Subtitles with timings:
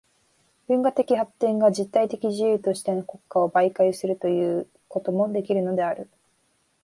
[0.67, 6.09] 文化的発展が実体的自由としての国家を媒介とするということもできるのである。